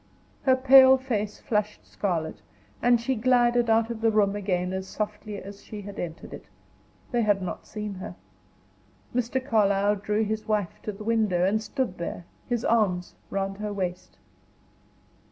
[0.45, 2.41] Her pale face flushed scarlet,
[2.81, 6.45] and she glided out of the room again as softly as she had entered it.
[7.11, 8.15] They had not seen her.
[9.13, 9.39] Mr.
[9.39, 14.17] Carlyle drew his wife to the window, and stood there, his arms round her waist.